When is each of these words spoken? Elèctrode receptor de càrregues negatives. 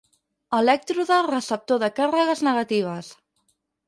Elèctrode 0.59 1.19
receptor 1.25 1.81
de 1.83 1.89
càrregues 1.99 2.41
negatives. 2.47 3.11